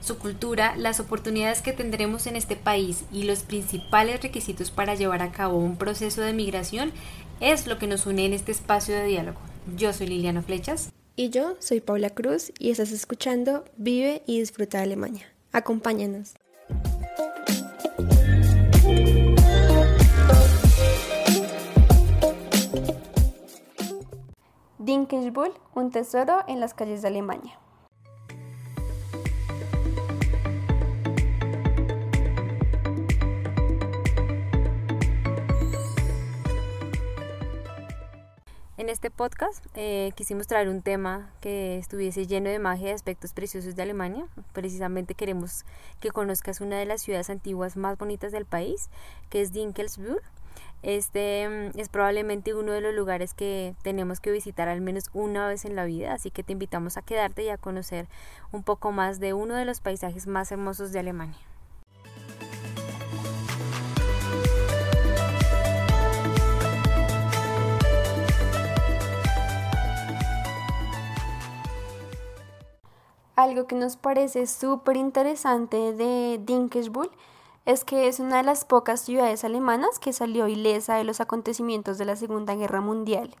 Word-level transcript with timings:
Su 0.00 0.18
cultura, 0.18 0.74
las 0.76 0.98
oportunidades 0.98 1.60
que 1.60 1.72
tendremos 1.72 2.26
en 2.26 2.34
este 2.34 2.56
país 2.56 3.04
y 3.12 3.24
los 3.24 3.42
principales 3.42 4.22
requisitos 4.22 4.70
para 4.70 4.94
llevar 4.94 5.22
a 5.22 5.30
cabo 5.30 5.58
un 5.58 5.76
proceso 5.76 6.22
de 6.22 6.32
migración 6.32 6.92
es 7.40 7.66
lo 7.66 7.78
que 7.78 7.86
nos 7.86 8.06
une 8.06 8.24
en 8.24 8.32
este 8.32 8.50
espacio 8.50 8.94
de 8.94 9.04
diálogo. 9.04 9.38
Yo 9.76 9.92
soy 9.92 10.06
Liliana 10.06 10.42
Flechas. 10.42 10.90
Y 11.16 11.28
yo 11.28 11.54
soy 11.58 11.80
Paula 11.80 12.10
Cruz 12.10 12.50
y 12.58 12.70
estás 12.70 12.92
escuchando 12.92 13.64
Vive 13.76 14.22
y 14.26 14.40
Disfruta 14.40 14.78
de 14.78 14.84
Alemania. 14.84 15.26
Acompáñanos. 15.52 16.34
Dinkelsbull, 24.78 25.52
un 25.74 25.90
tesoro 25.90 26.38
en 26.48 26.58
las 26.58 26.72
calles 26.72 27.02
de 27.02 27.08
Alemania. 27.08 27.59
En 38.80 38.88
este 38.88 39.10
podcast 39.10 39.62
eh, 39.74 40.10
quisimos 40.14 40.46
traer 40.46 40.70
un 40.70 40.80
tema 40.80 41.28
que 41.42 41.76
estuviese 41.76 42.26
lleno 42.26 42.48
de 42.48 42.58
magia 42.58 42.88
y 42.88 42.92
aspectos 42.92 43.34
preciosos 43.34 43.76
de 43.76 43.82
Alemania. 43.82 44.24
Precisamente 44.54 45.14
queremos 45.14 45.66
que 46.00 46.08
conozcas 46.08 46.62
una 46.62 46.78
de 46.78 46.86
las 46.86 47.02
ciudades 47.02 47.28
antiguas 47.28 47.76
más 47.76 47.98
bonitas 47.98 48.32
del 48.32 48.46
país, 48.46 48.88
que 49.28 49.42
es 49.42 49.52
Dinkelsburg. 49.52 50.22
Este 50.82 51.46
mm, 51.46 51.78
es 51.78 51.90
probablemente 51.90 52.54
uno 52.54 52.72
de 52.72 52.80
los 52.80 52.94
lugares 52.94 53.34
que 53.34 53.74
tenemos 53.82 54.18
que 54.18 54.30
visitar 54.30 54.70
al 54.70 54.80
menos 54.80 55.10
una 55.12 55.46
vez 55.46 55.66
en 55.66 55.76
la 55.76 55.84
vida, 55.84 56.14
así 56.14 56.30
que 56.30 56.42
te 56.42 56.54
invitamos 56.54 56.96
a 56.96 57.02
quedarte 57.02 57.44
y 57.44 57.50
a 57.50 57.58
conocer 57.58 58.08
un 58.50 58.62
poco 58.62 58.92
más 58.92 59.20
de 59.20 59.34
uno 59.34 59.56
de 59.56 59.66
los 59.66 59.82
paisajes 59.82 60.26
más 60.26 60.52
hermosos 60.52 60.90
de 60.90 61.00
Alemania. 61.00 61.49
Algo 73.40 73.66
que 73.66 73.74
nos 73.74 73.96
parece 73.96 74.46
súper 74.46 74.98
interesante 74.98 75.94
de 75.94 76.38
Dinkelsbull 76.44 77.10
es 77.64 77.84
que 77.84 78.06
es 78.06 78.20
una 78.20 78.36
de 78.36 78.42
las 78.42 78.66
pocas 78.66 79.00
ciudades 79.00 79.44
alemanas 79.44 79.98
que 79.98 80.12
salió 80.12 80.46
ilesa 80.46 80.96
de 80.96 81.04
los 81.04 81.22
acontecimientos 81.22 81.96
de 81.96 82.04
la 82.04 82.16
Segunda 82.16 82.54
Guerra 82.54 82.82
Mundial. 82.82 83.34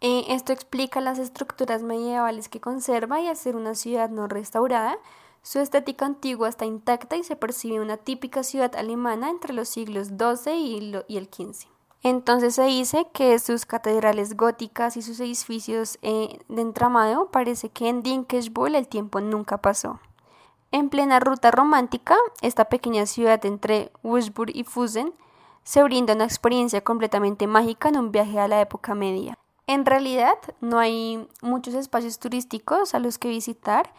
Eh, 0.00 0.24
esto 0.28 0.54
explica 0.54 1.02
las 1.02 1.18
estructuras 1.18 1.82
medievales 1.82 2.48
que 2.48 2.62
conserva 2.62 3.20
y 3.20 3.26
al 3.26 3.36
ser 3.36 3.54
una 3.54 3.74
ciudad 3.74 4.08
no 4.08 4.28
restaurada, 4.28 4.96
su 5.42 5.58
estética 5.58 6.06
antigua 6.06 6.48
está 6.48 6.64
intacta 6.64 7.18
y 7.18 7.22
se 7.22 7.36
percibe 7.36 7.82
una 7.82 7.98
típica 7.98 8.42
ciudad 8.42 8.74
alemana 8.76 9.28
entre 9.28 9.52
los 9.52 9.68
siglos 9.68 10.08
XII 10.08 10.54
y, 10.54 11.18
el 11.18 11.28
XV. 11.30 11.77
Entonces 12.02 12.54
se 12.54 12.64
dice 12.64 13.08
que 13.12 13.38
sus 13.38 13.66
catedrales 13.66 14.36
góticas 14.36 14.96
y 14.96 15.02
sus 15.02 15.18
edificios 15.20 15.98
eh, 16.02 16.38
de 16.48 16.62
entramado 16.62 17.30
parece 17.30 17.70
que 17.70 17.88
en 17.88 18.02
Dinkelsbull 18.02 18.76
el 18.76 18.86
tiempo 18.86 19.20
nunca 19.20 19.58
pasó. 19.58 19.98
En 20.70 20.90
plena 20.90 21.18
ruta 21.18 21.50
romántica, 21.50 22.16
esta 22.40 22.66
pequeña 22.66 23.06
ciudad 23.06 23.44
entre 23.46 23.90
Wurzburg 24.02 24.54
y 24.54 24.64
Fusen 24.64 25.12
se 25.64 25.82
brinda 25.82 26.14
una 26.14 26.24
experiencia 26.24 26.82
completamente 26.82 27.46
mágica 27.46 27.88
en 27.88 27.98
un 27.98 28.12
viaje 28.12 28.38
a 28.38 28.48
la 28.48 28.60
época 28.60 28.94
media. 28.94 29.36
En 29.66 29.84
realidad, 29.84 30.38
no 30.60 30.78
hay 30.78 31.28
muchos 31.42 31.74
espacios 31.74 32.18
turísticos 32.18 32.94
a 32.94 33.00
los 33.00 33.18
que 33.18 33.28
visitar, 33.28 33.92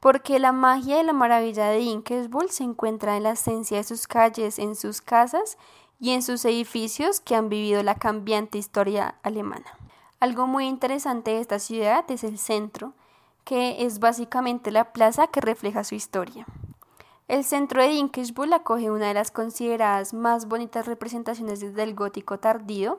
porque 0.00 0.40
la 0.40 0.50
magia 0.50 1.00
y 1.00 1.04
la 1.04 1.12
maravilla 1.12 1.66
de 1.66 1.78
Dinkelsbull 1.78 2.50
se 2.50 2.64
encuentra 2.64 3.16
en 3.16 3.22
la 3.22 3.32
esencia 3.32 3.76
de 3.76 3.84
sus 3.84 4.08
calles, 4.08 4.58
en 4.58 4.74
sus 4.74 5.00
casas 5.00 5.58
y 6.02 6.10
en 6.10 6.22
sus 6.22 6.44
edificios 6.44 7.20
que 7.20 7.36
han 7.36 7.48
vivido 7.48 7.80
la 7.84 7.94
cambiante 7.94 8.58
historia 8.58 9.14
alemana. 9.22 9.78
Algo 10.18 10.48
muy 10.48 10.66
interesante 10.66 11.30
de 11.30 11.40
esta 11.40 11.60
ciudad 11.60 12.04
es 12.10 12.24
el 12.24 12.38
centro, 12.38 12.92
que 13.44 13.86
es 13.86 14.00
básicamente 14.00 14.72
la 14.72 14.92
plaza 14.92 15.28
que 15.28 15.40
refleja 15.40 15.84
su 15.84 15.94
historia. 15.94 16.44
El 17.28 17.44
centro 17.44 17.80
de 17.80 17.90
Dinkelsbull 17.90 18.52
acoge 18.52 18.90
una 18.90 19.06
de 19.06 19.14
las 19.14 19.30
consideradas 19.30 20.12
más 20.12 20.48
bonitas 20.48 20.86
representaciones 20.86 21.72
del 21.72 21.94
gótico 21.94 22.40
tardío, 22.40 22.98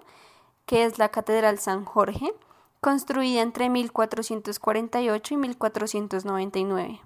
que 0.65 0.85
es 0.85 0.97
la 0.97 1.09
Catedral 1.09 1.59
San 1.59 1.83
Jorge, 1.83 2.33
construida 2.79 3.41
entre 3.41 3.69
1448 3.69 5.33
y 5.33 5.37
1499. 5.37 7.01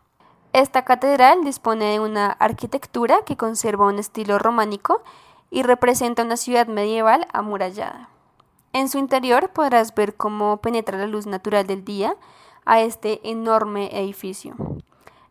Esta 0.53 0.85
catedral 0.85 1.43
dispone 1.43 1.85
de 1.85 1.99
una 1.99 2.27
arquitectura 2.27 3.23
que 3.25 3.35
conserva 3.35 3.87
un 3.87 3.97
estilo 3.97 4.37
románico 4.37 5.01
y 5.49 5.63
representa 5.63 6.23
una 6.23 6.37
ciudad 6.37 6.67
medieval 6.67 7.27
amurallada. 7.33 8.09
En 8.73 8.89
su 8.89 8.97
interior 8.97 9.49
podrás 9.49 9.95
ver 9.95 10.15
cómo 10.15 10.57
penetra 10.57 10.97
la 10.97 11.07
luz 11.07 11.25
natural 11.25 11.65
del 11.65 11.83
día, 11.83 12.15
a 12.67 12.81
este 12.81 13.21
enorme 13.27 13.89
edificio. 13.97 14.55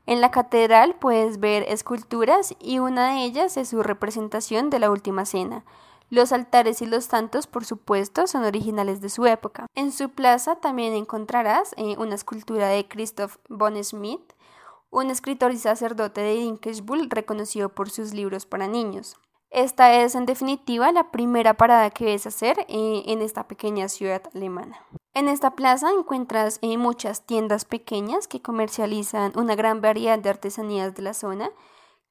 En 0.07 0.21
la 0.21 0.31
catedral 0.31 0.95
puedes 0.95 1.39
ver 1.39 1.65
esculturas 1.69 2.55
y 2.59 2.79
una 2.79 3.13
de 3.13 3.25
ellas 3.25 3.57
es 3.57 3.69
su 3.69 3.83
representación 3.83 4.71
de 4.71 4.79
la 4.79 4.91
Última 4.91 5.27
Cena. 5.27 5.65
Los 6.09 6.33
altares 6.33 6.81
y 6.81 6.87
los 6.87 7.05
santos, 7.05 7.47
por 7.47 7.65
supuesto, 7.65 8.27
son 8.27 8.45
originales 8.45 9.01
de 9.01 9.11
su 9.11 9.27
época. 9.27 9.67
En 9.75 9.93
su 9.93 10.09
plaza 10.09 10.57
también 10.57 10.95
encontrarás 10.95 11.75
eh, 11.77 11.97
una 11.99 12.15
escultura 12.15 12.69
de 12.69 12.89
Christoph 12.89 13.37
von 13.49 13.77
Schmidt, 13.83 14.33
un 14.91 15.11
escritor 15.11 15.53
y 15.53 15.59
sacerdote 15.59 16.21
de 16.21 16.35
Dinkelsbull 16.37 17.11
reconocido 17.11 17.69
por 17.69 17.91
sus 17.91 18.15
libros 18.15 18.47
para 18.47 18.69
niños. 18.69 19.17
Esta 19.57 19.95
es, 19.95 20.15
en 20.15 20.27
definitiva, 20.27 20.93
la 20.93 21.11
primera 21.11 21.55
parada 21.55 21.89
que 21.89 22.05
debes 22.05 22.27
hacer 22.27 22.59
eh, 22.69 23.05
en 23.07 23.23
esta 23.23 23.49
pequeña 23.49 23.89
ciudad 23.89 24.21
alemana. 24.35 24.77
En 25.15 25.29
esta 25.29 25.53
plaza 25.53 25.89
encuentras 25.99 26.59
eh, 26.61 26.77
muchas 26.77 27.25
tiendas 27.25 27.65
pequeñas 27.65 28.29
que 28.29 28.43
comercializan 28.43 29.33
una 29.35 29.55
gran 29.55 29.81
variedad 29.81 30.19
de 30.19 30.29
artesanías 30.29 30.95
de 30.95 31.01
la 31.01 31.15
zona 31.15 31.49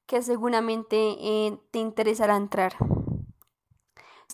que 0.06 0.22
seguramente 0.22 0.96
eh, 1.20 1.56
te 1.70 1.78
interesará 1.78 2.34
entrar. 2.34 2.74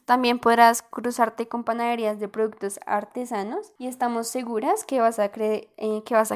También 0.06 0.38
podrás 0.38 0.80
cruzarte 0.80 1.48
con 1.48 1.64
panaderías 1.64 2.18
de 2.18 2.28
productos 2.28 2.80
artesanos 2.86 3.74
y 3.78 3.88
estamos 3.88 4.26
seguras 4.26 4.86
que 4.86 5.02
vas 5.02 5.18
a, 5.18 5.28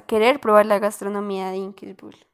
querer 0.02 0.40
probar 0.40 0.66
la 0.66 0.78
gastronomía 0.78 1.48
de 1.48 1.56
Inkisbull. 1.56 2.25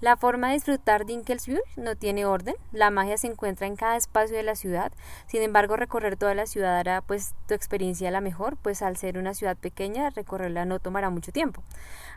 La 0.00 0.16
forma 0.16 0.48
de 0.48 0.54
disfrutar 0.54 1.04
Dinkelsbühl 1.04 1.60
no 1.76 1.94
tiene 1.94 2.24
orden, 2.24 2.54
la 2.72 2.90
magia 2.90 3.18
se 3.18 3.26
encuentra 3.26 3.66
en 3.66 3.76
cada 3.76 3.96
espacio 3.96 4.34
de 4.34 4.42
la 4.42 4.54
ciudad, 4.54 4.92
sin 5.26 5.42
embargo 5.42 5.76
recorrer 5.76 6.16
toda 6.16 6.34
la 6.34 6.46
ciudad 6.46 6.78
hará 6.78 7.02
pues 7.02 7.34
tu 7.46 7.52
experiencia 7.52 8.10
la 8.10 8.22
mejor, 8.22 8.56
pues 8.56 8.80
al 8.80 8.96
ser 8.96 9.18
una 9.18 9.34
ciudad 9.34 9.58
pequeña 9.58 10.08
recorrerla 10.08 10.64
no 10.64 10.78
tomará 10.78 11.10
mucho 11.10 11.32
tiempo. 11.32 11.62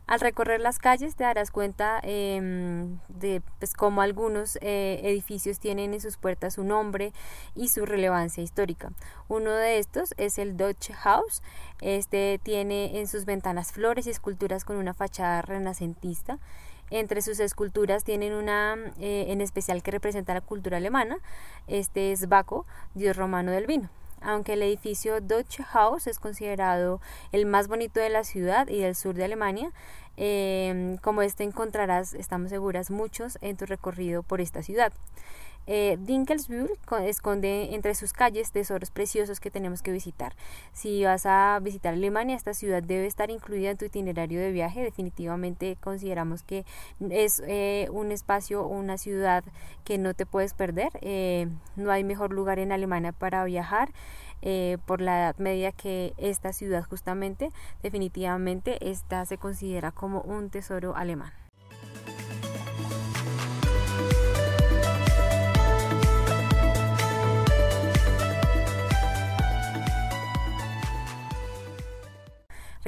Al 0.07 0.21
recorrer 0.21 0.62
las 0.62 0.80
calles 0.80 1.18
te 1.18 1.25
darás 1.25 1.51
cuenta 1.51 2.00
em, 2.03 3.00
de 3.09 3.41
pues, 3.59 3.74
cómo 3.74 4.01
algunos 4.01 4.57
eh, 4.62 5.01
edificios 5.03 5.59
tienen 5.59 5.94
en 5.94 6.00
sus 6.00 6.15
puertas 6.15 6.53
su 6.53 6.63
nombre 6.63 7.12
y 7.53 7.68
su 7.68 7.86
relevancia 7.86 8.44
histórica. 8.44 8.94
Uno 9.27 9.51
de 9.51 9.79
estos 9.79 10.13
es 10.15 10.38
el 10.38 10.56
Deutsche 10.56 10.94
Haus, 11.03 11.41
este 11.81 12.39
tiene 12.41 13.00
en 13.01 13.07
sus 13.07 13.25
ventanas 13.25 13.74
flores 13.74 14.07
y 14.07 14.09
esculturas 14.09 14.63
con 14.63 14.77
una 14.77 14.94
fachada 14.94 15.41
renacentista. 15.41 16.39
Entre 16.89 17.21
sus 17.21 17.39
esculturas 17.39 18.03
tienen 18.03 18.33
una 18.33 18.75
eh, 19.00 19.25
en 19.30 19.41
especial 19.41 19.81
que 19.81 19.91
representa 19.91 20.33
la 20.33 20.41
cultura 20.41 20.77
alemana. 20.77 21.18
Este 21.68 22.12
es 22.12 22.27
Baco, 22.27 22.65
dios 22.94 23.15
romano 23.18 23.51
del 23.51 23.65
vino. 23.65 23.89
Aunque 24.21 24.53
el 24.53 24.62
edificio 24.62 25.19
Deutsche 25.19 25.65
Haus 25.74 26.07
es 26.07 26.19
considerado 26.19 27.01
el 27.31 27.45
más 27.45 27.68
bonito 27.68 28.00
de 28.00 28.09
la 28.09 28.24
ciudad 28.24 28.68
y 28.69 28.80
del 28.80 28.95
sur 28.95 29.15
de 29.15 29.25
Alemania, 29.25 29.71
em, 30.15 30.97
como 30.97 31.21
este 31.21 31.44
encontrarás, 31.44 32.13
estamos 32.13 32.50
seguras, 32.50 32.89
muchos 32.89 33.38
en 33.41 33.57
tu 33.57 33.65
recorrido 33.65 34.24
por 34.24 34.39
esta 34.39 34.63
ciudad. 34.63 34.94
Eh, 35.65 35.98
esconde 37.06 37.74
entre 37.74 37.95
sus 37.95 38.13
calles 38.13 38.51
tesoros 38.51 38.92
preciosos 38.92 39.39
que 39.39 39.51
tenemos 39.51 39.81
que 39.81 39.92
visitar. 39.92 40.36
Si 40.74 41.04
vas 41.04 41.25
a 41.25 41.60
visitar 41.62 41.94
Alemania, 41.94 42.36
esta 42.36 42.54
ciudad 42.54 42.83
debe 42.83 43.06
estar 43.06 43.30
incluida 43.30 43.71
en 43.71 43.77
tu 43.77 43.86
itinerario 43.86 44.39
de 44.39 44.51
viaje. 44.51 44.83
Definitivamente 44.83 45.77
consideramos 45.80 46.44
que 46.44 46.65
es 47.10 47.42
eh, 47.48 47.88
un 47.92 48.12
espacio 48.12 48.68
una 48.68 48.98
ciudad 48.98 49.44
que 49.83 49.98
no 49.98 50.13
te 50.13 50.25
puedes 50.25 50.54
perder. 50.54 50.92
Eh, 51.01 51.48
no 51.75 51.92
hay 51.92 52.04
mejor 52.04 52.33
lugar 52.33 52.60
en 52.60 52.71
Alemania 52.71 53.12
para 53.12 53.44
viajar. 53.45 53.89
por 54.86 55.00
la 55.00 55.19
edad 55.19 55.38
media 55.38 55.71
que 55.71 56.13
esta 56.18 56.51
ciudad 56.51 56.83
justamente 56.83 57.50
definitivamente 57.81 58.89
esta 58.92 59.25
se 59.25 59.38
considera 59.38 59.92
como 59.92 60.19
un 60.21 60.50
tesoro 60.50 60.98
alemán. 60.98 61.42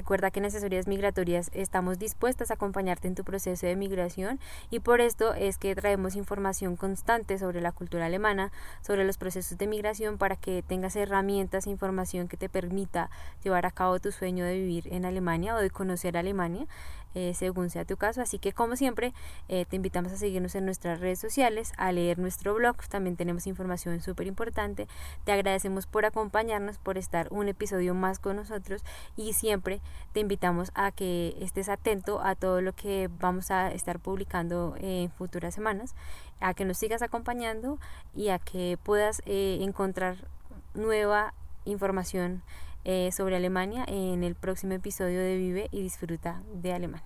Recuerda 0.05 0.29
que 0.29 0.37
en 0.37 0.45
Asesorías 0.45 0.85
Migratorias 0.85 1.49
estamos 1.51 1.97
dispuestas 1.97 2.51
a 2.51 2.53
acompañarte 2.53 3.07
en 3.07 3.15
tu 3.15 3.23
proceso 3.23 3.65
de 3.65 3.75
migración 3.75 4.39
y 4.69 4.77
por 4.77 5.01
esto 5.01 5.33
es 5.33 5.57
que 5.57 5.73
traemos 5.73 6.15
información 6.15 6.75
constante 6.75 7.39
sobre 7.39 7.59
la 7.59 7.71
cultura 7.71 8.05
alemana, 8.05 8.51
sobre 8.83 9.03
los 9.03 9.17
procesos 9.17 9.57
de 9.57 9.65
migración 9.65 10.19
para 10.19 10.35
que 10.35 10.61
tengas 10.61 10.95
herramientas 10.95 11.65
e 11.65 11.71
información 11.71 12.27
que 12.27 12.37
te 12.37 12.49
permita 12.49 13.09
llevar 13.43 13.65
a 13.65 13.71
cabo 13.71 13.99
tu 13.99 14.11
sueño 14.11 14.45
de 14.45 14.53
vivir 14.53 14.93
en 14.93 15.05
Alemania 15.05 15.55
o 15.55 15.59
de 15.59 15.71
conocer 15.71 16.17
Alemania. 16.17 16.67
Eh, 17.15 17.33
según 17.33 17.69
sea 17.69 17.85
tu 17.85 17.95
caso. 17.95 18.21
Así 18.21 18.39
que 18.39 18.51
como 18.51 18.75
siempre, 18.75 19.13
eh, 19.47 19.65
te 19.65 19.77
invitamos 19.77 20.11
a 20.11 20.17
seguirnos 20.17 20.53
en 20.55 20.65
nuestras 20.65 20.99
redes 20.99 21.17
sociales, 21.17 21.71
a 21.77 21.93
leer 21.93 22.19
nuestro 22.19 22.53
blog, 22.53 22.75
también 22.89 23.15
tenemos 23.15 23.47
información 23.47 24.01
súper 24.01 24.27
importante. 24.27 24.89
Te 25.23 25.31
agradecemos 25.31 25.87
por 25.87 26.05
acompañarnos, 26.05 26.77
por 26.77 26.97
estar 26.97 27.29
un 27.31 27.47
episodio 27.47 27.95
más 27.95 28.19
con 28.19 28.35
nosotros 28.35 28.83
y 29.15 29.31
siempre 29.31 29.79
te 30.11 30.19
invitamos 30.19 30.71
a 30.75 30.91
que 30.91 31.37
estés 31.39 31.69
atento 31.69 32.19
a 32.21 32.35
todo 32.35 32.59
lo 32.61 32.73
que 32.73 33.09
vamos 33.21 33.49
a 33.49 33.71
estar 33.71 33.99
publicando 33.99 34.75
en 34.79 35.09
futuras 35.09 35.55
semanas, 35.55 35.95
a 36.41 36.53
que 36.53 36.65
nos 36.65 36.77
sigas 36.77 37.01
acompañando 37.01 37.79
y 38.13 38.27
a 38.27 38.39
que 38.39 38.77
puedas 38.83 39.21
eh, 39.25 39.59
encontrar 39.61 40.17
nueva 40.73 41.33
información 41.63 42.43
eh, 42.87 43.11
sobre 43.11 43.35
Alemania 43.35 43.83
en 43.87 44.23
el 44.23 44.35
próximo 44.35 44.73
episodio 44.73 45.19
de 45.19 45.37
Vive 45.37 45.69
y 45.71 45.81
Disfruta 45.81 46.43
de 46.53 46.71
Alemania. 46.71 47.03